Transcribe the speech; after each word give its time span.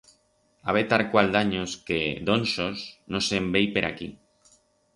Habe 0.71 0.79
tarcual 0.93 1.29
d'anyos 1.35 1.75
que, 1.91 1.99
d'onsos, 2.31 2.87
no 3.17 3.23
se'n 3.29 3.53
vei 3.59 3.71
per 3.77 3.87
aquí. 3.93 4.13